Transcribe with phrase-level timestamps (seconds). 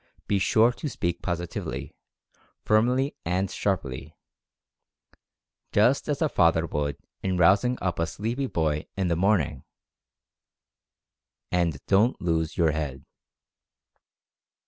[0.25, 1.93] Be sure to speak positively,
[2.65, 4.15] firmly and sharply,
[5.71, 9.63] just as a father would in rousing up a sleepy boy in the morn ing,
[11.51, 13.05] and don't lose your head.